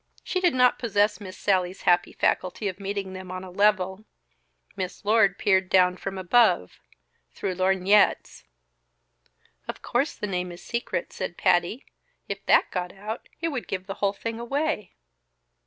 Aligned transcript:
She 0.23 0.39
did 0.41 0.55
not 0.55 0.79
possess 0.79 1.21
Miss 1.21 1.37
Sallie's 1.37 1.83
happy 1.83 2.11
faculty 2.11 2.67
of 2.67 2.79
meeting 2.79 3.13
them 3.13 3.29
on 3.29 3.43
a 3.43 3.51
level. 3.51 4.03
Miss 4.75 5.05
Lord 5.05 5.37
peered 5.37 5.69
down 5.69 5.95
from 5.95 6.17
above 6.17 6.79
(through 7.35 7.53
lorgnettes). 7.53 8.43
"Of 9.67 9.83
course 9.83 10.15
the 10.15 10.25
name 10.25 10.51
is 10.51 10.59
a 10.63 10.65
secret," 10.65 11.13
said 11.13 11.37
Patty. 11.37 11.85
"If 12.27 12.43
that 12.47 12.71
got 12.71 12.91
out, 12.95 13.29
it 13.41 13.49
would 13.49 13.67
give 13.67 13.85
the 13.85 13.93
whole 14.01 14.13
thing 14.13 14.39
away." 14.39 14.93